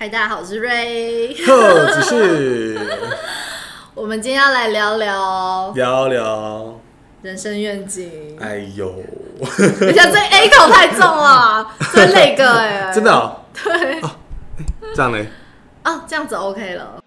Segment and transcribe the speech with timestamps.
[0.00, 1.36] 嗨，大家好，我是瑞。
[1.46, 2.80] 呵，只是
[3.92, 6.80] 我们今天要来聊聊聊聊。
[7.20, 8.10] 人生愿景。
[8.40, 8.94] 哎呦，
[9.78, 13.36] 等一下这 A 口太重了， 这那个哎、真的、哦？
[13.62, 14.00] 对
[14.94, 15.26] 这样嘞？
[15.82, 17.04] 啊，这样子 OK 了。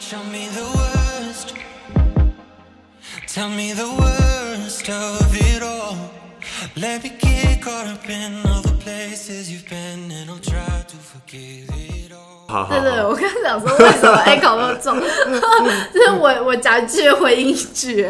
[0.00, 1.54] Show me the worst.
[3.26, 5.96] Tell me the worst of it all.
[6.76, 10.96] Let me get caught up in all the places you've been, and I'll try to
[10.96, 12.48] forgive it all.
[12.48, 18.04] 好好对对，好，我刚想说为什么 A 考那么重，就是我我讲一句回应一句、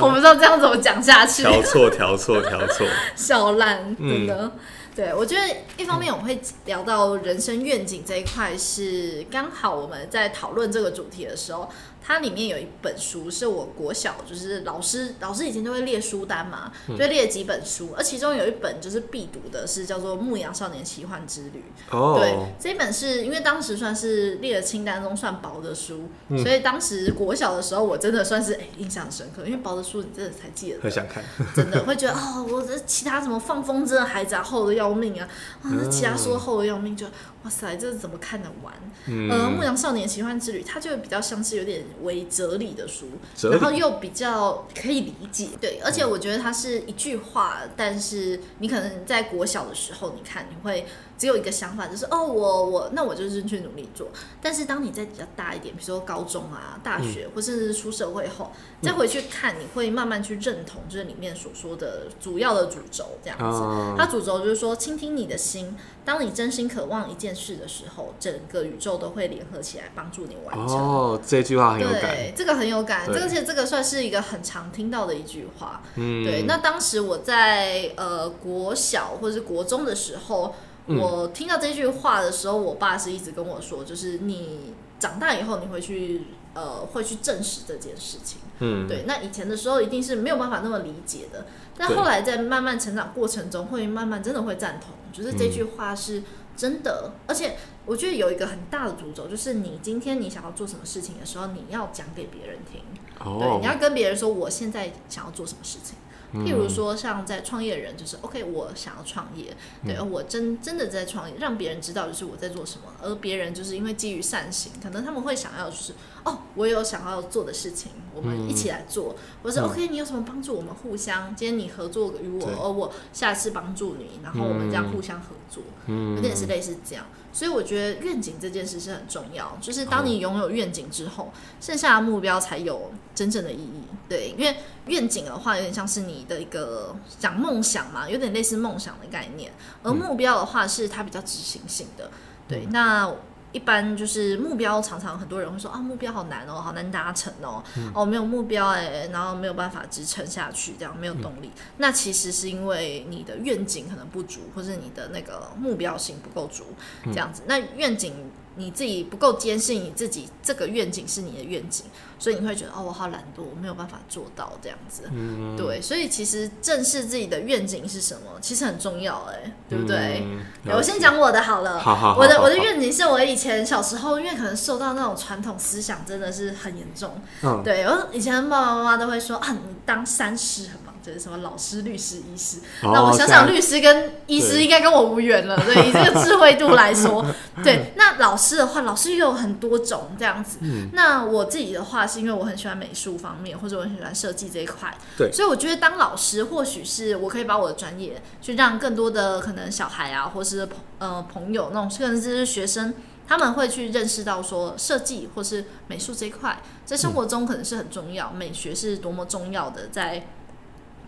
[0.00, 1.42] 我不知道这样怎么讲下去。
[1.42, 2.86] 调错调错调错。
[3.14, 4.34] 笑烂，真的。
[4.42, 4.52] 嗯
[4.98, 5.42] 对，我觉得
[5.76, 11.68] 一方面我们会聊到人生愿景这一块，是刚好我们在讨论这个主题的时候，
[12.02, 21.62] 它里面有一本书是我国小就是老师老师以前都会列书单嘛，嗯就列几本书，而其中有一本就是必读的，是叫做《牧羊少年奇幻之旅》。
[21.96, 31.22] 哦对哦，，这一本是因为当时算是列的清单中算薄的书，嗯所以当时国小的时候我真的算是哎、印象深刻，因为薄的书你真的才记得很想看。
[31.54, 35.28] 真的会觉得哦，我这其他什么放风筝的孩子啊，厚的要命啊，
[35.62, 37.06] 啊，那其他说厚的要命就，
[37.44, 38.74] 哇塞，这怎么看得完？
[39.06, 39.30] 嗯。
[39.30, 43.06] 呃，《牧羊少年奇幻之旅》它就比较像是有点为哲理的书，
[43.50, 50.86] 然后又比较可以理解，对，而且我觉得它是一句话，但是你可能在国小的时候，你看你会
[51.16, 54.08] 只有一个想法，就是哦，我我那我就是去努力做，
[54.42, 58.50] 但是当你在比较大一点，比如说高中啊、大学，或是出社会后，
[58.82, 63.44] 再回去看，你会慢慢去认同这里面所说的主要的主轴，这样子。
[63.44, 65.76] 哦它主轴就是说，倾听你的心。
[66.04, 70.76] 当你真心渴望一件事的时候，整个宇宙都会联合起来帮助你完成。
[70.76, 72.34] 哦，这句话很有感对，。
[72.36, 75.80] 这个很有感，这个其实这个算是一个很常听到的一句话。
[75.94, 80.54] 嗯，对，那当时我在呃国小或者是国中的时候，
[80.88, 86.22] 嗯我听到这句话的时候，我爸是一直跟我说，就是你长大以后你会去
[86.54, 88.40] 呃会去证实这件事情。
[88.60, 91.46] 嗯，对，那以前的时候一定是没有办法那么理解的，
[91.76, 96.24] 但后来在慢慢成长过程中，会慢慢真的会赞同，就是这句话是
[96.58, 102.82] 真的，而且我觉得有一个很大的诅咒，就是你今天你想要做什么事情的时候，你要讲给别人听，
[103.16, 105.94] 对，哦你，要跟别人说我现在想要做什么事情。
[106.32, 106.44] 嗯。
[106.44, 110.10] 譬如说，像在创业人，就是 OK，我想要创业，对，嗯。
[110.10, 115.92] 我真真的在创业，让别人知道就是我在做什么，而别人就是因为基于善行，可能他们会想要就是
[116.24, 119.64] 哦，我有想要做的事情，我们一起来做，或者嗯。
[119.64, 124.92] OK，你有什么帮助，我们互相，今天你合作与我对，而我下次帮助你，然后我们这样嗯。
[124.92, 126.16] 互相合作，嗯。
[126.16, 127.04] 有点是类似这样。
[127.30, 133.82] 所以我觉得愿景这件事是很重要，就是当你拥有愿景之后，剩下的目标才有真正的意义。
[134.08, 134.56] 对，因为
[134.86, 142.10] 愿景的话，有点像是你的一个讲梦想嘛，有点类似梦想的概念，而目标的话是它比较执行性的。
[142.48, 143.12] 对，那
[143.52, 147.62] 一般就是目标，常常很多人会说啊，目标好难哦，好难达成哦，
[147.94, 151.50] 哦没有目标哎、然后没有办法支撑下去，这样没有动力。
[151.78, 156.64] 那其实是因为你的愿景可能不足，或是你的那个目标性不够足，
[157.04, 157.42] 这样子。
[157.46, 161.84] 那愿景你自己不够坚信你自己这个愿景是你的愿景，
[162.18, 165.04] 所以你会觉得哦，我好懒惰，我没有办法做到这样子。
[165.12, 170.22] 嗯对，所以其实正视自己的愿景是什么，其实很重要哎、对不对？
[170.24, 171.78] 嗯对我先讲我的好了。
[171.78, 177.22] 好好好我的我的愿景是我以前小时候，因为可能受到那种传统思想真的是很严重。
[177.42, 180.68] 嗯，对，我以前爸爸妈妈都会说啊，你当三师
[181.08, 182.58] 就是什么老师、律师、医师。
[182.82, 185.56] 哦那我想想，律师跟医师应该跟我无缘了。
[185.56, 187.24] 对，以这个智慧度来说，
[187.64, 187.92] 对。
[187.96, 190.58] 那老师的话，老师又有很多种这样子。
[190.60, 194.96] 嗯那我自己的话，是因为我很喜欢美术方面，或者我很喜欢设计这一块。
[195.16, 202.94] 对所以我觉得当老师，或许是我可以把我的专业去让更多的可能小孩啊，或是朋呃朋友那种，甚至是学生。
[203.26, 210.26] 他们会去认识到说设计或是美术这一块，在生活中可能是很重要，美学是多么重要的，在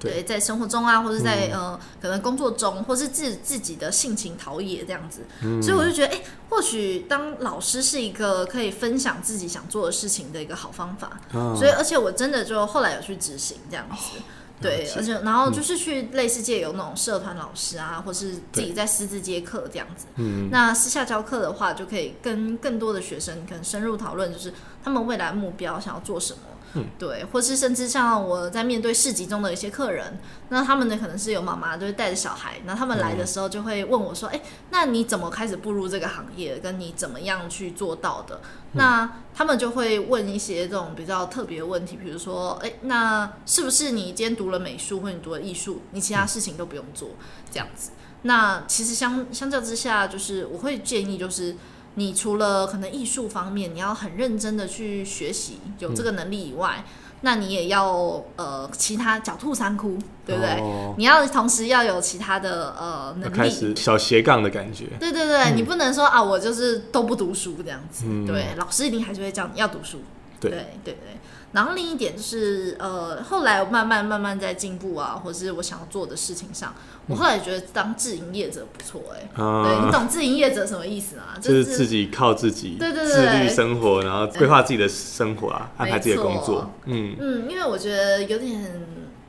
[0.01, 5.21] 对对，在生活中啊，或者在、呃，可能工作中，或是自自己的性情陶冶这样子，
[5.63, 11.21] 所以我就觉得，哎、或许当老师是一个可以分享自己想做的事情的一个好方法。
[11.35, 14.19] 嗯所以，而且我真的就后来有去执行这样子。
[14.63, 20.05] 对，而且然后就是去类似界有那种社团老师啊，或是自己在私自接课这样子。
[20.17, 24.53] 嗯那私下教课的话，就可以跟更多的学生可能深入讨论，就是
[24.85, 26.41] 他们未来目标想要做什么。
[26.75, 30.19] 嗯对，或是甚至像我在面对市集中的一些客人，
[30.51, 34.41] 那他们呢可能是有妈妈，就是带着小孩，那他们来的时候就会问我说：“哎、
[34.71, 36.59] 那你怎么开始步入这个行业？
[36.59, 38.41] 跟你怎么样去做到的？”
[38.75, 47.11] 那他们就会问一些这种比较特别的问题，比如说：“哎、那是不是你今天读了美术或者你读了艺术，你其他事情都不用做？”
[47.51, 47.91] 这样子。
[48.23, 51.57] 那其实相相较之下，就是我会建议，就是
[51.95, 56.85] 你除了可能艺术方面，你要很认真的去学习，有这个能力以外，
[57.23, 60.61] 那你也要呃其他狡兔三窟，对不对？
[60.61, 63.37] 哦你要同时要有其他的呃能力。
[63.37, 64.87] 开始小斜杠的感觉。
[64.99, 68.05] 对对对，你不能说啊，我就是都不读书这样子。
[68.07, 69.99] 嗯对，老师一定还是会叫你要读书。
[70.41, 71.17] 对对对对。
[71.53, 76.73] 然后另一点就是，呃，后来我慢慢慢慢在进步啊，或是我想要做的事情上，
[77.09, 81.23] 我后来觉得当自营业者不错哎、对你啊，懂自营业者什么意思吗？
[81.41, 86.71] 就是自己靠自己，对对对自律生活，然后规划自己的生活啊，安排自己的工作。
[86.85, 88.71] 嗯，嗯，因为我觉得有点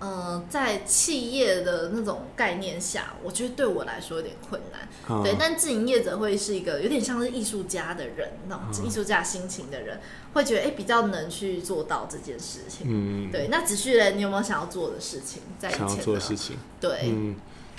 [0.01, 4.81] 呃，在企业的那种概念下，我觉得对我来说有点困难。
[5.07, 9.99] 啊对，但自营业者会是一个有点像是艺术家的人，那嗯种艺术家心情的人，
[10.33, 12.87] 会觉得哎、诶比较能去做到这件事情。
[12.89, 15.43] 嗯，对，那子旭人，你有没有想要做的事情？
[15.59, 17.35] 在以前想要做的事情，对，嗯，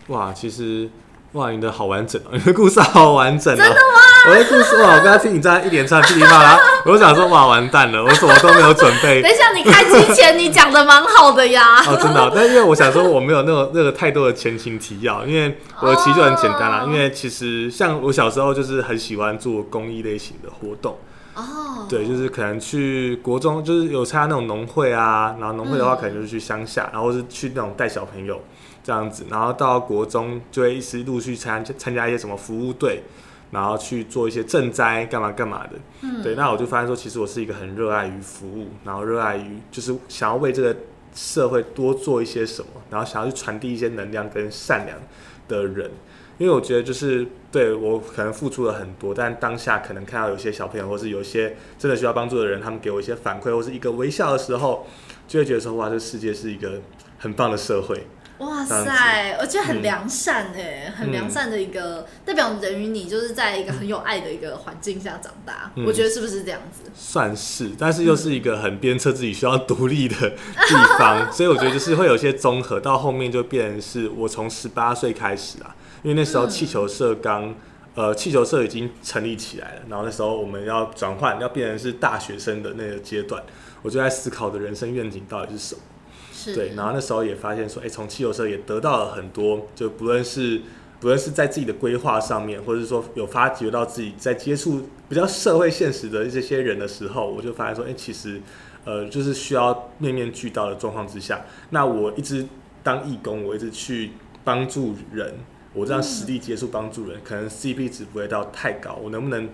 [0.07, 0.89] 哇，其实
[1.33, 4.01] 哇，你的好完整哦，你的故事好完整、哦，真的吗？
[4.29, 9.31] 我的故事哇，我刚刚听你这样一连串噼里啪啦，我就想说哇，完蛋了，我什么都没有准备等。
[9.31, 11.83] 一下，你开机前你讲的蛮好的呀。
[11.87, 16.83] 哦，真的哦、但因为我想说我没有那种那个太多的前情提要，因为我的其实就很简单啦。
[16.85, 20.97] 哦因为其实像我小时候就是很喜欢做公益类型的活动，
[21.35, 21.43] 哦，
[21.89, 28.41] 对，就是可能去国中，就是有参加那种农会啊，然后农会的话嗯可能就是去乡下，然后是去那种带小朋友
[28.83, 33.03] 这样子，然后到国中就会一直陆续参加参加一些什么服务队，
[33.51, 35.73] 然后去做一些赈灾干嘛干嘛的。
[36.03, 40.77] 嗯对，那我就发现说，其实我是一个很热爱于服务，然后热爱于就是想要为这个
[41.15, 44.99] 社会多做一些什么，然后想要去传递一些能量跟善良
[45.49, 45.91] 的人。
[46.39, 54.87] 因为我觉得就是对我可能付出了很多，但当下可能看到有些小朋友，或是有一些真的需要帮助的人，他们给我一些反馈，或是一个微笑的时候，
[55.29, 56.81] 就会觉得说哇，这世界是一个
[57.19, 58.07] 很棒的社会。
[58.43, 66.91] 哇塞，我觉得很嗯良善哎、很良善的一个、代表人与你就是在一个很有爱的一个环境下长大，嗯我觉得是不是这样子？
[66.95, 77.55] 算是，但是又是一个很鞭策自己需要独立的地方， 所以我觉得就是会有一些综合，到后面就变成是我从十八岁开始啊，因为那时候嗯气球社刚。
[77.95, 83.43] 呃，气球社已经成立起来了，然后那时候我们要转换，要变成是大学生的那个阶段，
[83.83, 85.81] 我就在思考的人生愿景到底是什么。
[86.43, 90.61] 是，对，然后那时候也发现说，哎、从汽油社也得到了很多，就不论是
[90.99, 98.41] 不论是在自己的规划上面，或者是说有发觉到自己在接触比较社会现实的这些人的时候，我就发现说，哎、其实
[98.85, 102.45] 呃，就是需要面面俱到的状况之下，那我一直
[102.83, 104.11] 当义工，我一直去
[104.43, 105.35] 帮助人，
[105.73, 109.49] 我这样实地接触帮助人，可能 CP 值不会到太高，我能不能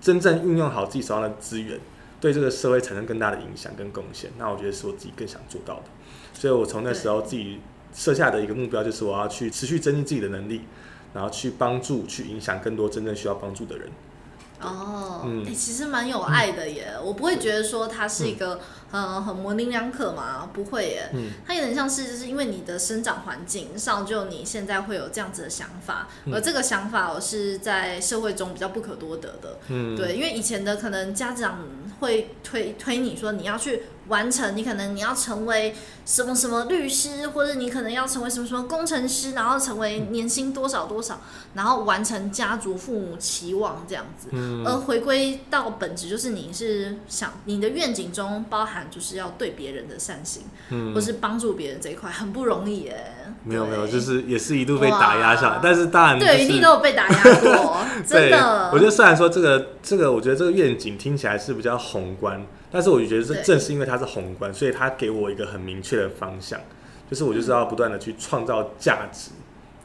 [0.00, 1.78] 真正运用好自己手上的资源？
[2.20, 5.84] 对这个社会产生更大的影响跟贡献，那我觉得是我自己更想做到的。
[6.34, 7.60] 所以我从那时候自己
[7.94, 10.62] 设下的一个目标，就是我要去持续增进自己的能力，
[11.14, 13.88] 然后去帮助、去影响更多真正需要帮助的人。
[14.60, 18.58] 哦，哎、嗯其实蛮有爱的耶，我不会觉得说它是一个、
[18.90, 21.10] 呃很模棱两可嘛，不会耶，
[21.46, 31.58] 它有点像是就是因为你的生长环境造就你现在会有这样子的想法，而这个想法我是在社会中比较不可多得的，嗯，对，因为以前的可能家长
[32.00, 35.74] 会推推你说你要去完成，你可能你要成为
[36.04, 41.20] 什么什么律师，或者你可能要成为什么什么工程师，然后成为年薪多少多少，
[41.54, 44.28] 然后完成家族父母期望这样子。
[44.32, 53.12] 嗯而回归到本质，就是你是想你的愿景中包含就是要对别人的善心，嗯或是帮助别人这一块，很不容易耶。
[53.42, 57.76] 没有没有，就是也是一度被打压下来，但是当然、就是、对，一定都有被打压过，
[58.06, 58.70] 真的。
[58.72, 62.44] 我觉得虽然说这个这个，我觉得这个愿景听起来是比较宏观，
[62.76, 66.60] 但是我就觉得这正是因为它是宏观，所以它给我一个很明确的方向，
[67.10, 69.30] 就是我就是要不断的去创造价值，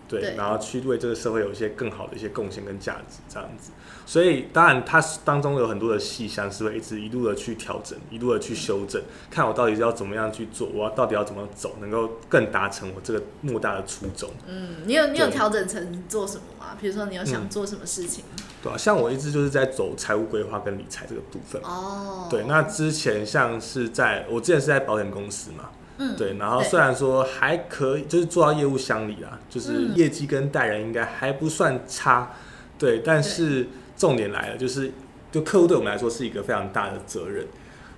[0.09, 3.71] 对，对然后去为这个社会有一些更好的一些贡献跟价值，这样子。
[4.11, 14.29] 所以当然它当中有很多的细项是会一直一路的去调整，一路的去修正，看我到底是要怎么样去做，我要到底要怎么走，能够更达成我这个莫大的初衷。
[14.45, 16.75] 嗯，你有你有对调整成做什么吗？
[16.81, 18.25] 比如说你有想做什么事情？
[18.61, 21.61] 对啊，像我一直就是在走财务规划跟理财这个部分。
[21.63, 32.33] 哦，对，那之前像是在我之前是在保险公司嘛，嗯，对，然后对虽然说还可以，就是做到业务乡里啦，就是嗯业绩跟待人应该还不算差，
[32.77, 33.69] 对，但是
[34.01, 34.91] 重点来了，就是
[35.31, 37.45] 就客户对我们来说是一个非常大的责任，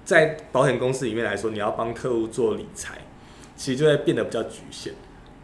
[0.03, 2.97] 在保险公司里面来说，你要帮客户做理财，
[3.55, 4.93] 其实就会变得比较局限。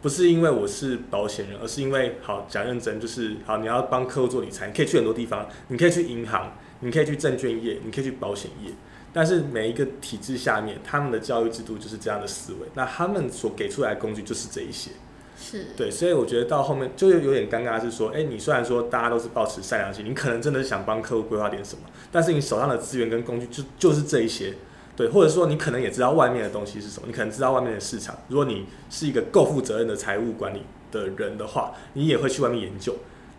[0.01, 6.51] 不是因为我是保险人，而是因为好讲认真，就是好你要帮客户做理财，你可以去很多地方，你可以去银行，
[6.81, 8.71] 你可以去证券业，你可以去保险业，
[9.13, 14.91] 但是每一个体制下面，他们的教育制度就是这样的思维，那他们所给出来的工具就是这一些，
[15.41, 24.53] 是，对，所以我觉得到后面就有点尴尬，是说，哎、你虽然说大家都是保持善良心，你可能真的是想帮客户规划点什么，但是你手上的资源跟工具就就是这一些，
[24.95, 32.93] 对，或者说你可能也知道外面的东西是什么，你可能知道外面的市场，如果你是一个够负责任的财务管理的人的话，你也会去外面研究，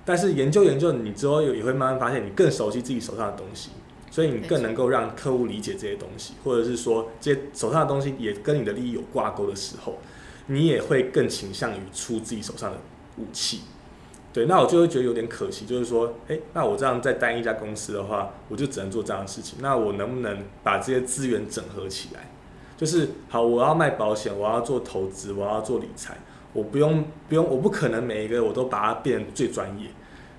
[0.05, 3.71] 但是研究研究，你之后也也会慢慢发现，你更熟悉自己手上的东西。
[4.13, 9.99] 所以你更能够让客户理解这些东西，或者是说这些手上的东西也跟你的利益有挂钩的时候，
[10.51, 12.77] 你也会更倾向于出自己手上的
[13.19, 13.61] 武器。
[14.33, 19.59] 对，那我就会觉得有点可惜，就是说，诶，那我这样在单一家公司的话，我就只能做这样的事情。
[19.61, 22.31] 那我能不能把这些资源整合起来？
[22.77, 26.17] 就是好，我要卖保险，我要做投资，我要做理财，
[26.53, 29.87] 我不用不用，我不可能每一个我都把它变最专业。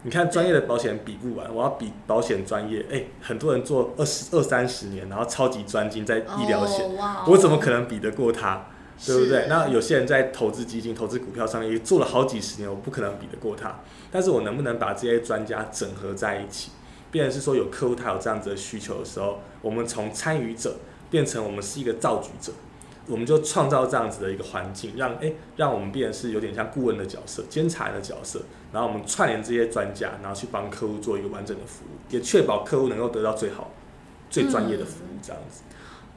[0.03, 6.89] 你看专业的保险比不完，我要比保险专业，诶，很多人做二十二三十年，然后超级专精在医疗险，
[7.27, 8.67] 我怎么可能比得过他？
[9.05, 9.47] 对不对？
[9.47, 13.79] 那有些人在投资基金、投资股票上面也做了好几十年，我不可能比得过他。
[14.11, 16.71] 但是我能不能把这些专家整合在一起？
[17.09, 20.77] 变成是说有客户他有这样子的需求的时候，我们从参与者
[21.09, 22.53] 变成我们是一个造局者，
[23.07, 33.71] 我们就创造这样子的一个环境，让诶让我们变成是有点像顾问的角色、监察人的角色，然后我们串联这些专家，然后去帮客户做一个完整的服务，也确保客户能够得到最好、
[34.29, 35.63] 最专业的服务，这样子。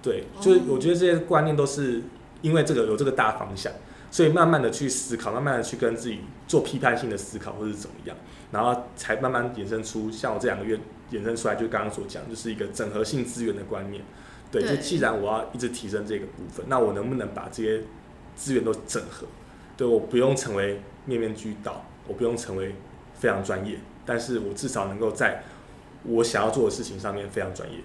[0.00, 2.02] 对，就是我觉得这些观念都是
[2.44, 3.72] 因为这个有这个大方向，
[4.10, 8.14] 所以慢慢的去思考，慢慢的去跟自己做批判性的思考，或是怎么样，
[8.52, 10.78] 然后才慢慢衍生出像我这两个月
[11.10, 14.04] 衍生出来，就刚刚所讲，就是一个整合性资源的观念。
[14.52, 17.82] 对，就既然我要一直提升这个部分，那我能不能把这些
[18.36, 19.26] 资源都整合？
[19.76, 22.74] 对我不用成为面面俱到，我不用成为
[23.14, 25.42] 非常专业，但是我至少能够在
[26.04, 27.78] 我想要做的事情上面非常专业。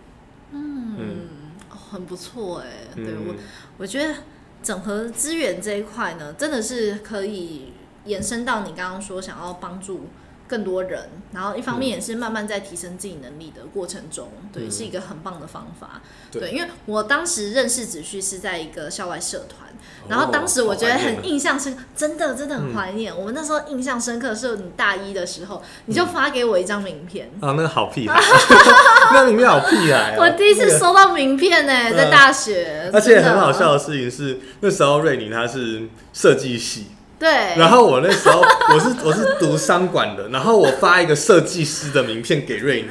[0.52, 1.28] 嗯，
[1.72, 3.38] 哦很不错哎、对我嗯，
[3.78, 4.14] 我觉得
[4.62, 7.74] 整合资源这一块呢，真的是可以
[8.06, 10.08] 延伸到你刚刚说想要帮助
[10.50, 16.02] 更多人，然后一方面也是慢慢在提升自己能力的过程中，对，嗯是一个很棒的方法。
[16.32, 19.70] 对对，因为我当时认识子旭是在一个校外社团，
[20.08, 23.16] 然后当时我觉得很印象深刻，真的真的很怀念。
[23.16, 27.30] 我们那时候印象深刻是你大一的时候，你就发给我一张名片。
[27.40, 28.20] 啊，那个好屁孩，
[29.14, 30.22] 那里面好屁孩、哦。
[30.24, 36.88] 我第一次收到名片呢、嗯在大学，而且很好笑的事情是，那时候瑞宁他是设计系，
[37.20, 38.40] 对，然后我那时候
[38.74, 42.88] 我是我是读商管的，然后我发一个设计师的名片给瑞尼，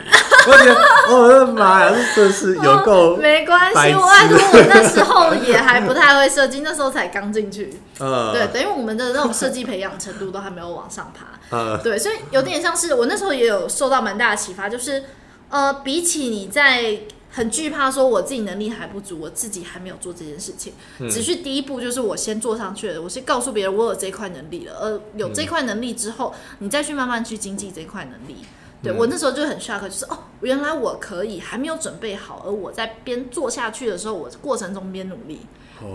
[0.47, 0.75] 我觉得
[1.09, 8.33] 哦我的妈呀，这真是有够没关系，我拜托我那时候也还不太会设计，那时候才刚进去， 呃。
[8.33, 15.05] 对，等于我们的那种设计培养程度都还没有往上爬，嗯 对，所以有点像是我那时候也有受到蛮大的启发，就是
[15.49, 16.99] 呃，比起你在
[17.31, 21.09] 很惧怕说我自己能力还不足，我自己还没有做这件事情，嗯。
[21.09, 28.37] 只是第一步就是我先做上去了，我先告诉别人我有这块能力了，而有这块能力之后，你再去慢慢去经济这块能力。
[28.83, 28.97] 对、嗯。
[28.97, 35.41] 我那时候就很 shock，就是哦，原来我可以，还没有准备好，而我在边做下去的时候，我过程中边努力。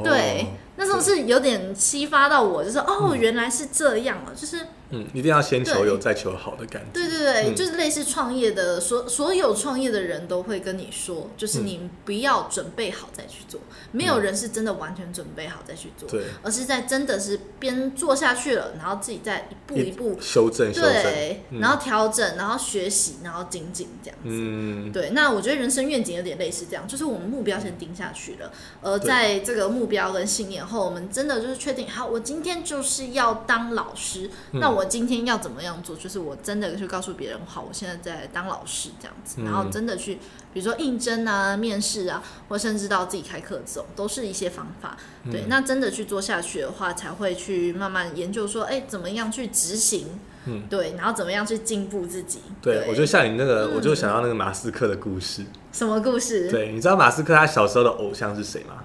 [0.01, 4.57] 对，那时候是有点激发到我，就是哦，原来是这样啊，就是
[4.89, 6.89] 嗯，一定要先求有再求好的感觉。
[6.93, 7.55] 对对对，嗯。
[7.55, 11.65] 就是类似创业的，所所有创业的人都会跟你说，就是嗯。
[11.65, 13.59] 你不要准备好再去做，
[13.91, 20.91] 没有人是真的完全准备好再去做，对，而是在真的是边做下去了，然后自己再一步一步修正修正。
[20.91, 21.59] 对，嗯。
[21.59, 24.29] 然后调整，然后学习，然后精进这样子。
[24.29, 28.51] 嗯，对，那我觉得人生愿景有点类似这样，就是我们目标先定下去了，
[28.81, 35.95] 而在这个目标跟信念后，我们真的就是确定，好，我今天就是要当老师，嗯那我今天要怎么样做？
[35.95, 40.15] 就是我真的去告诉别人，好，我现在在当老师这样子，嗯然后真的去，
[40.53, 44.97] 比如说应征啊、面试啊，或甚至到自己开课这种，都是一些方法。
[45.31, 50.19] 对，嗯那真的去做下去的话，才会去慢慢研究说，哎，怎么样去执行。
[50.45, 52.41] 嗯对，然后怎么样去进步自己？
[52.61, 55.41] 对，我就像你那个，嗯我就想到那个马斯克的故事。
[55.71, 56.51] 什么故事？
[56.51, 58.83] 对，你知道马斯克他小时候的偶像是谁吗？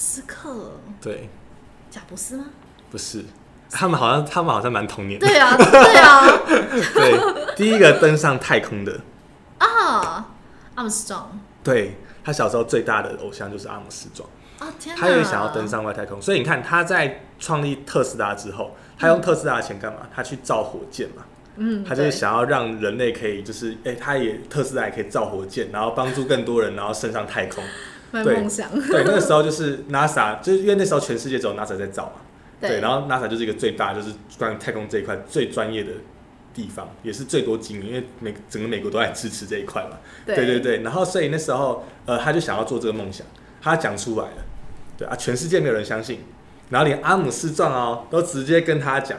[0.00, 1.28] 马斯克、对，
[1.90, 2.46] 贾伯斯吗？
[2.90, 3.22] 不是，
[3.70, 5.26] 他们好像他们好像蛮童年的。
[5.26, 6.24] 对啊，对啊，
[6.94, 8.98] 对，第一个登上太空的，
[9.58, 10.26] 啊
[10.74, 11.26] ，Armstrong，
[11.62, 14.26] 对他小时候最大的偶像就是阿姆斯壮，
[14.60, 20.08] 啊天哪，他也想要登上外太空，所以你看他在创立特斯拉之后，他用特斯拉的钱干嘛？
[20.16, 21.24] 他去造火箭嘛，
[21.56, 27.62] 嗯，他就是想要让人类可以就是，哎、他也特斯拉也可以造火箭，然后帮助更多人，然后升上太空。
[28.12, 32.22] 对卖梦想，对，那个时候就是 NASA，就是因为那时候全世界只有 NASA 在造嘛，
[32.60, 35.92] 对，然后后 NASA 就是一个最大，就是关于太空这一块最专业的
[36.52, 39.96] 地方，也是最多精英，因为美整个美国都在支持这一块嘛。
[40.26, 43.26] 对对对，然后所以那时候呃，他就想要做这个梦想，
[43.62, 44.44] 他讲出来了，
[44.98, 46.20] 对啊，全世界没有人相信，
[46.70, 49.18] 然后连阿姆斯壮哦都直接跟他讲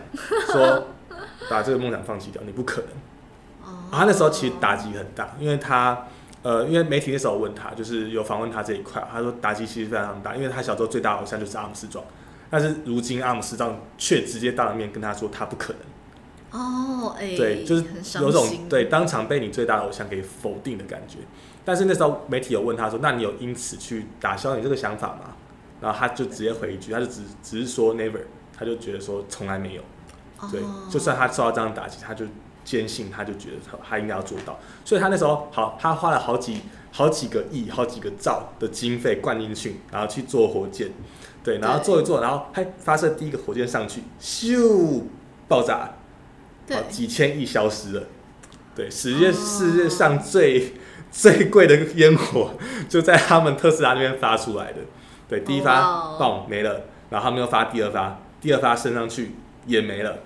[0.52, 0.88] 说，
[1.50, 2.90] 把这个梦想放弃掉，你不可能。
[2.90, 6.08] 哦他那时候其实打击很大，因为他
[6.44, 12.04] 呃，因为媒体那时候问他，就是有访问他这一块，他说打击其实非常大，因为他小时候最大的偶像就是阿姆斯壮，
[12.50, 15.82] 但是如今阿姆斯壮却直接当着面跟他说他不可能。
[16.60, 17.86] 哦，哎，对，就是
[18.20, 21.20] 有种对当场被你最大的偶像给否定的感觉。
[21.64, 25.36] 但是那时候媒体有问他说：“那你有因此去打消你这个想法吗？”
[25.80, 28.22] 然后他就直接回一句，他就只只是说 never，
[28.58, 29.82] 他就觉得说从来没有。
[30.52, 32.26] 对，就算他受到这样的打击，他就
[32.72, 34.58] 坚信，他就觉得他他应该要做到。
[34.86, 40.90] 所以他那时候好，他花了好几好几个亿、好几个兆的经费灌进去，然后去做火箭。
[41.44, 45.02] 对，然后做一做，然后嘿发射第一个火箭上去，咻，
[45.50, 45.96] 爆炸。
[46.66, 48.04] 对好，几千亿消失了。
[48.74, 50.74] 对，世界哦世界上最
[51.12, 52.52] 最贵的烟火
[52.88, 54.78] 就在他们特斯拉那边发出来的。
[55.28, 59.36] 对，第一发爆没了，然后他们又发第二发，第二发升上去
[59.66, 60.20] 也没了。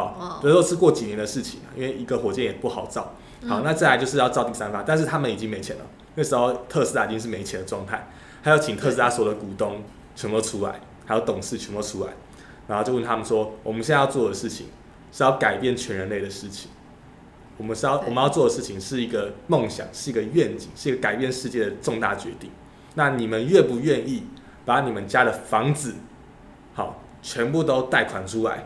[0.00, 3.14] 哇好，这都是过几年的事情啊，因为一个火箭也不好造。
[3.46, 5.84] 好，嗯那再来就是要造第三发，但是他们已经没钱了。
[6.14, 8.08] 那时候特斯拉已经是没钱的状态，
[8.42, 9.82] 还要请特斯拉所有的股东
[10.16, 12.12] 全部出来，还有董事全部出来，
[12.66, 14.68] 然后就问他们说，我们现在要做的事情
[15.12, 16.70] 是要改变全人类的事情。
[17.56, 22.50] 我们是要我们要做的事情是一个梦想，是一个愿景，是一个改变世界的重大决定。
[22.94, 24.24] 那你们愿不愿意
[24.64, 25.94] 把你们家的房子，
[26.74, 28.64] 好，全部都贷款出来？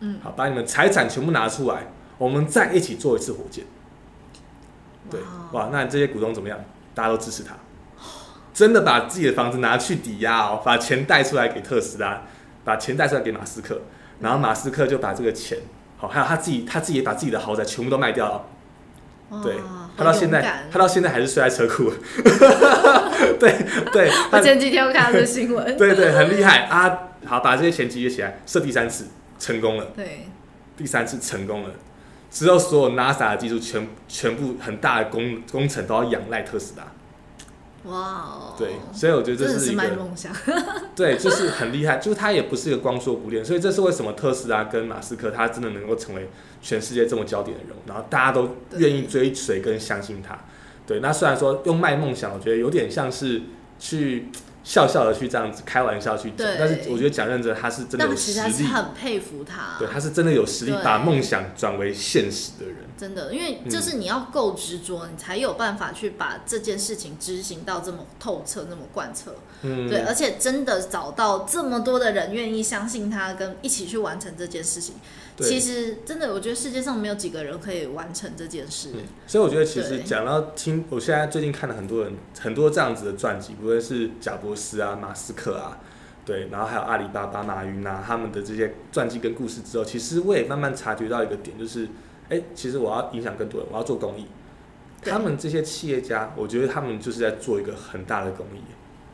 [0.00, 1.88] 嗯，好，把你们财产全部拿出来，
[2.18, 3.64] 我们再一起做一次火箭。
[5.10, 5.20] 对，
[5.52, 6.58] 哇哇，那这些股东怎么样？
[6.94, 7.54] 大家都支持他，
[8.52, 12.22] 真的把自己的房子拿去抵押哦，把钱贷出来给特斯拉，
[12.64, 13.82] 把钱贷出来给马斯克，
[14.20, 15.58] 然后马斯克就把这个钱，
[15.96, 19.42] 好，还有他自己，他自己也把自己的豪宅全部都卖掉了。
[19.42, 19.54] 对，
[19.96, 21.92] 他到现在，他到现在还是睡在车库。
[23.38, 26.98] 对 对，他我前几天我看到这新闻，对对，很厉害啊！
[27.24, 29.06] 好，把这些钱集结起来，设第三次
[29.38, 30.26] 成功了，对，
[30.76, 31.70] 第三次成功了。
[32.30, 36.86] 之后所有 NASA 的技术全全部很大的工工程都要仰赖特斯拉。
[37.84, 40.32] 哇哦，对，所以我觉得这是是一个卖梦想，
[40.96, 46.28] 对，就是很厉害，就是他也不是一个光说不练，所以这是为什么特斯拉跟马斯克他真的能够成为
[46.60, 50.36] 全世界这么焦点的人物，然后大家都愿意追随跟相信他。
[50.84, 53.42] 对，那虽然说用卖梦想，我觉得有点像是
[53.78, 54.30] 去
[54.66, 62.78] 笑笑的去这样子开玩笑去讲对，但是我觉得讲认真，他是真的有实他是实力，很佩服他，对，他是真的有实力把梦想转为现实的人。
[62.98, 69.36] 真的，因为嗯就是你要够执着，你才有办法去把这件事情执行到这么透彻、那么贯彻。
[69.62, 74.96] 嗯，对，而且真的找到这么多的人愿意相信他，跟一起去完成这件事情。
[75.36, 78.88] 对其实真的，我觉得世界上没有几个人可以完成这件事。
[78.94, 85.78] 嗯，所以我觉得其实讲到听，我现在最近看了很多人很多这样子的传记，不论是贾伯斯啊、马斯克啊，
[86.24, 91.86] 对，然后还有阿里巴巴、马云啊，他们的这些传记跟故事之后，其实我也慢慢察觉到一个点，就是，
[92.30, 94.26] 哎、其实我要影响更多人，我要做公益。
[95.02, 98.60] 他们这些企业家，我觉得他们就是在做一个很大的公益。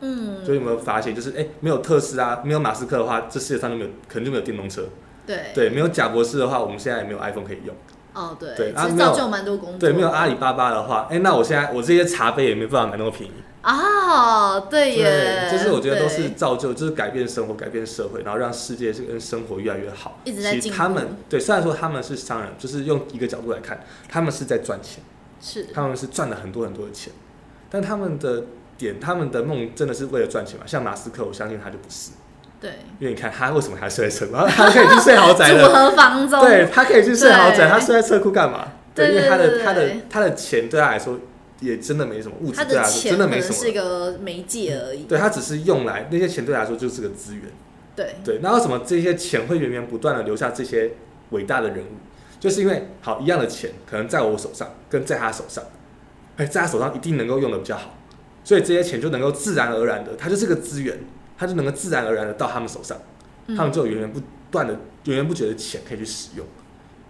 [0.01, 4.85] 嗯，所以有没有发现，就是哎、没有特斯拉，没有马斯克的话，这世界上就没有，可能就没有电动车。
[5.27, 7.75] 对，对，没有贾博士的话，我们现在也没有 iPhone 可以用。
[8.15, 9.79] 哦，对，对其实造就蛮多工作。
[9.79, 13.33] 对，没有阿里巴巴的话，哎、那我现在我这些茶杯也没办法买那么便宜。
[13.63, 20.19] 啊， 对耶，就是我觉得都是造就，就是改变生活、改变社会，然后让世界这个生活越来越好。
[20.25, 25.03] 一直在进步他们对，虽然说他们是商人，就是用一个角度来看，他们是在赚钱，
[25.41, 27.13] 是他们是赚了很多很多的钱，
[27.71, 28.43] 但他们的
[28.77, 30.67] 点，他们的梦真的是为了赚钱吗？
[30.67, 32.11] 像马斯克，我相信他就不是，
[32.63, 32.71] 对，
[33.01, 35.65] 因为你看他为什么还睡在车库，然 后他可以去睡豪宅组。
[35.71, 38.69] 合房中，对他可以去睡豪宅，他睡在车库干嘛？
[38.95, 41.19] 对因为他的他的他的钱对他来说
[41.61, 43.73] 也真的没什么，物质对他来说真的没什么是一。
[43.73, 45.03] 个媒介而已。
[45.05, 47.43] 对他只是用来那些钱对他来说就是个资源。
[47.97, 50.93] 对对，那为什么这些钱会源源不断的留下这些
[51.31, 51.97] 伟大的人物？
[52.39, 55.63] 就是因为好一样的钱，可能在我手上跟在他手上，
[56.37, 57.95] 哎，在他手上一定能够用的比较好，
[58.43, 60.99] 所以这些钱就能够自然而然的，它就是个资源，
[61.43, 62.97] 它就能够自然而然的到他们手上，
[63.49, 64.73] 嗯他们就有源源不断的、
[65.05, 66.47] 源源不绝的钱可以去使用。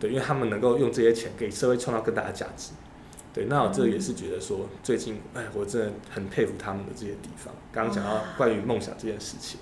[0.00, 2.70] 对，因为他们能够用这些钱给社会创造更大的价值。
[3.34, 7.52] 对，那我这也是觉得说，最近哎，我真的很佩服他们的这些地方。
[7.70, 9.60] 刚刚讲到关于梦想这件事情，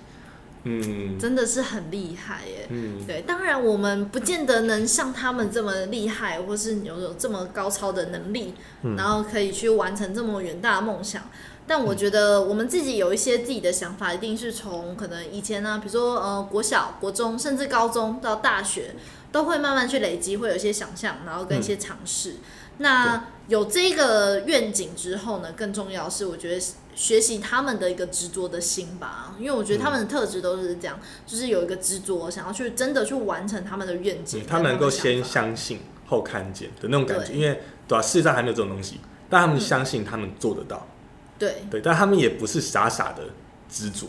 [0.65, 2.67] 嗯真的是很厉害耶。
[2.69, 11.23] 嗯，对，当然我们不见得能像他们这么厉害，或是有有这么高超的能力，嗯然后可以去完成这么远大的梦想。
[11.71, 18.97] 但我觉得我们自己有一些自己的想法，一定是从可能以前呢、比如说呃国小、国中，甚至高中到大学，
[19.31, 22.39] 都会慢慢去累积，会有一些想象，然后跟一些尝试。
[22.79, 26.61] 那有这个愿景之后呢，更重要是我觉得
[26.97, 35.79] 学习他们的一个执着的心吧，因为我觉得他们的特质都是这样，就是有一个执着，想要去真的去完成他们的愿景嗯，他们能够先相信
[36.09, 39.61] 后看见的那种感觉，因为对吧、世界上还没有这种东西，但他们嗯。
[39.61, 40.85] 相信他们做得到，
[41.41, 41.65] 对。
[41.69, 43.25] 对，但他们也不是傻傻的
[43.69, 44.07] 执着，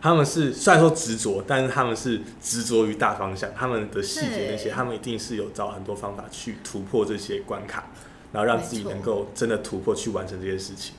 [0.00, 7.90] 他们是虽然说执着，但是他们是执着于大方向，他们的细节那些，他们一定是有找很多方法去突破这些关卡，
[8.32, 10.94] 然后让自己能够真的突破去完成这些事情。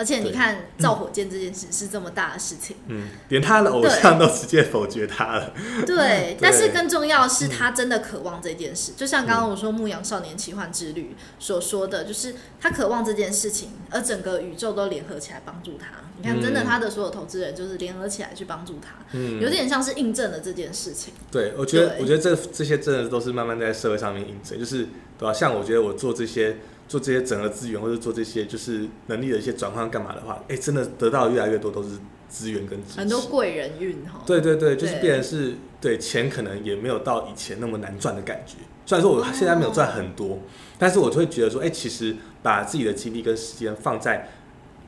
[0.00, 5.52] 而且你看造火箭这件事是这么大的事情，嗯，连他的偶像都直接否决他了。
[5.86, 15.86] 对， 但是更重要的是他真的渴望这件事，就像刚刚我说《牧羊少年奇幻之旅》所说的，就是他渴望这件事情，而整个宇宙都联合起来帮助他。
[16.16, 21.12] 你看，真的嗯他的所有投资人就是联合起来去帮助他，嗯，有点像是印证了这件事情。
[21.30, 24.86] 对，我觉得，我觉得这这些真的都是慢慢在社会上面印证，就是
[25.18, 26.56] 对吧、像我觉得我做这些
[26.90, 31.90] 做这些整合资源，或者做这些就是能力的一些转换干嘛的话，哎、真的得到越来越多都是
[32.28, 32.76] 资源跟。
[32.96, 38.56] 很多贵人运哈，对对对，就是变成是对钱可能也没有到以前那么难赚的感觉。
[38.84, 40.40] 虽然说我现在没有赚很多，
[40.78, 44.28] 但是我就会觉得说，哎、其实把自己的精力跟时间放在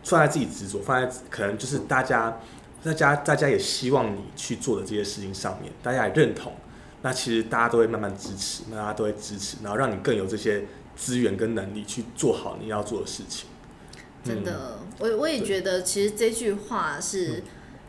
[0.03, 2.41] 放在自己执着，放在可能就是大家
[2.83, 6.53] 大家大家也希望你去做的这些事情上面，大家也认同，
[7.03, 10.65] 那其实大家都会慢慢支持，那大家都会支持，然后让你更有这些
[11.03, 13.49] 资源跟能力去做好你要做的事情。
[14.25, 17.43] 真的，我我也觉得，其实这句话是，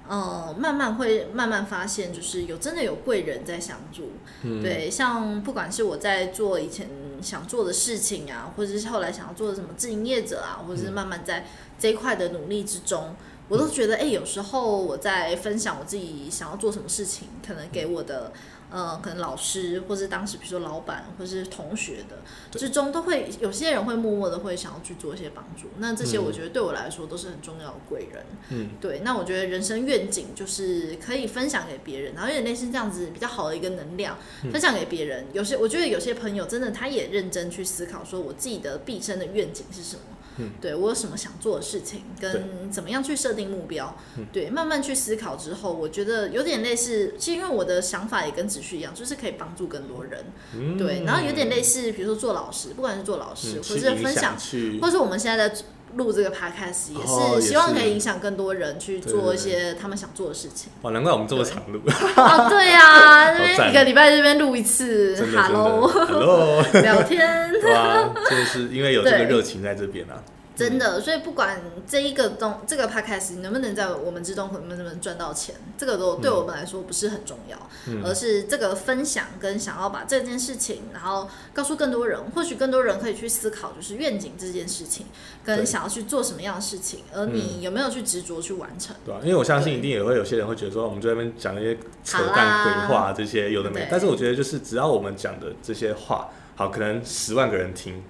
[0.07, 4.13] 呃，慢慢会慢慢发现，就是有真的有贵人在相助。
[4.41, 6.89] 嗯，对，像不管是我在做以前
[7.21, 11.45] 想做的事情啊，或者是后来想要做的什么自营业者啊，或者是慢慢在
[11.77, 13.15] 这一块的努力之中，
[13.49, 18.31] 我都觉得，哎、有时候我在分享我自己想要做什么事情，可能给我的。
[18.71, 22.17] 呃，可能老师，或是当时比如说老板，或是同学的
[22.57, 25.67] 之中，都会有些人会默默的会想要去做一些帮助。
[25.77, 28.25] 那这些嗯我觉得对我来说都是很重要的贵人。
[28.49, 35.27] 嗯，对，那我觉得人生愿景就是可以分享给别人，然后有点类似这样子比较好的一个能量，嗯分享给别人。
[35.33, 40.01] 有些我觉得有些朋友真的他也认真去思考，说我自己的毕生的愿景是什么。
[40.37, 40.51] 嗯。
[40.61, 44.25] 对我有什么想做的事情，跟怎么样去设定目标，嗯。
[44.31, 50.77] 对，慢慢去思考之后，我觉得有点类似，其实因为我的想法也跟子旭一样，就是可以帮助更多人，嗯。
[50.77, 54.35] 对，然后有点类似，比如说做老师，不管是做老师，嗯，或是分享
[54.81, 55.55] 或是我们现在在
[55.95, 60.71] 录这个 podcast，也哦是希望可以影响更多人去做一些他们想做的事情。
[60.81, 70.21] 哇，难怪我们这么长录， 哦，对啊，这边赞一个礼拜这边录一次真的真的，Hello，，Hello， 聊天， 哇，就是因为有这个热情在这边啊。
[70.55, 70.99] 真的。
[71.01, 78.01] 所以不管这一个东这个 podcast 你能不能在我们之中能不能赚到钱，这个都对我们来说不是很重要，嗯。
[78.03, 85.05] 而是这个分享跟想要把这件事情，然后告诉更多人，或许更多人可以去思考，就是愿景这件事情，
[85.43, 88.95] 跟想要去做什么样的事情，而你有没有去执着去完成。
[89.05, 98.01] 对啊、因为我相信一定也会有些人会觉得说，我们就在那边讲一些扯淡鬼话这些有的没，但是我觉得就是只要我们讲的这些话，好，可能十万个人听，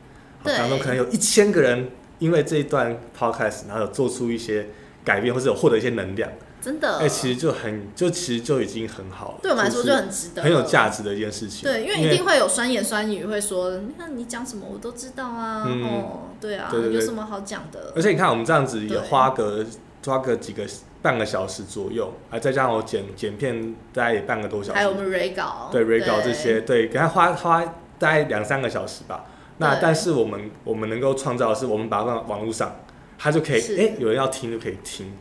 [0.43, 1.89] 当中可能有一千个人
[2.23, 4.67] 因为这一段 podcast，然后有做出一些
[5.03, 6.31] 改变，或者有获得一些能量，
[6.61, 10.87] 真的，哎、其实就很就其实就已经很好了，对我们来说就很值得，很有价。
[10.87, 11.69] 值的一件事情。
[11.69, 18.01] 对，因为一定会有酸言酸语会说，你看你讲什么我都知道啊，嗯哦，对啊，有什么好讲的而？
[18.01, 19.65] 且你看，我们这样子也花个
[20.05, 20.63] 花个几个
[21.01, 24.77] 半个小时左右，还再加上我剪剪片，大概也半个多小时。
[24.77, 27.61] 还有我们 re 稿，对 re 稿这些，对，给他花花
[27.99, 29.25] 大概两三个小时吧。
[29.57, 32.75] 那但是我们我们能够创造的是，我们把它放到网络上，
[33.17, 33.77] 它就可以，是。
[33.77, 35.13] 哎、有人要听就可以听，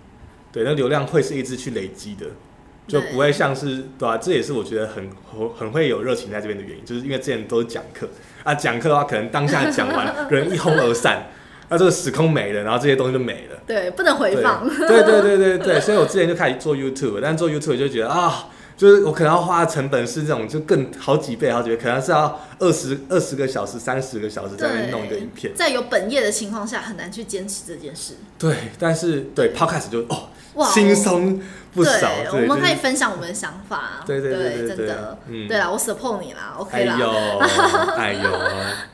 [0.51, 2.27] 对，那流量会是一直去累积的，
[2.87, 8.09] 就不会像是对吧、这也是我觉得很很很会有热情在这边的原因，就是因为之前都是讲课。
[8.43, 11.29] 啊，讲课的话可能当下讲完 人一哄而散，
[11.69, 13.63] 那这个时空没了，然后这些东西就没了。
[13.65, 15.03] 对，不能回放，对。
[15.05, 18.49] 对对对对，所以我之前就开始做 YouTube，但做 YouTube 就觉得啊，
[18.83, 25.53] 就是我可能要花的成本是这种就更好几倍、好几倍，可能是要二十二十个小时、三十个小时在那弄一个影片。
[25.55, 28.15] 在有本业的情况下，很难去坚持这件事。
[28.37, 31.41] 对，但是对 Podcast 就哦哇，轻松
[31.75, 34.03] 不少，对，我们可以分享我们的想法。
[34.07, 35.49] 对对对真的，嗯。
[35.49, 37.39] 对啦，我 support 你啦，OK 哎啦，呦
[37.97, 38.31] 哎呦，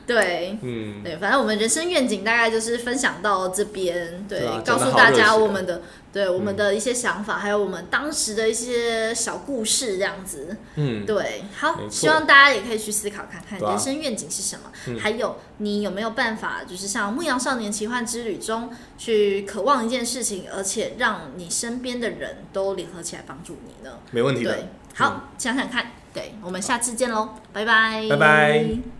[0.07, 0.57] 对。
[0.61, 10.55] 嗯，对，反正我们人生愿景大概就是分享到这边，对，告诉大家我们的对我们的一些想法，还有我们当时的一些小故事这样子。
[10.75, 14.99] 嗯，对，好希望大家也可以去思考看看人生愿景是什么，嗯。
[14.99, 23.97] 还有你有没有办法，就是像《牧羊少年奇幻之旅》中去渴望一件事情，而且让你身边的人都联合起来帮助你呢？
[24.11, 28.98] 没问题的对，，好，想想看，对我们下次见喽，拜拜，拜拜。